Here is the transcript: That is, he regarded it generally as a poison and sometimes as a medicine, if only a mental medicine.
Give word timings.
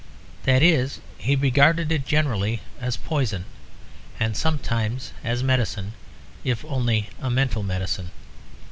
That 0.45 0.63
is, 0.63 0.99
he 1.19 1.35
regarded 1.35 1.91
it 1.91 2.07
generally 2.07 2.61
as 2.79 2.95
a 2.95 2.99
poison 3.01 3.45
and 4.19 4.35
sometimes 4.35 5.11
as 5.23 5.41
a 5.41 5.45
medicine, 5.45 5.93
if 6.43 6.65
only 6.65 7.09
a 7.19 7.29
mental 7.29 7.61
medicine. 7.61 8.09